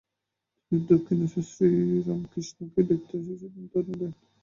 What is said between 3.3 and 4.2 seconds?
সিদ্ধান্ত নিলেন।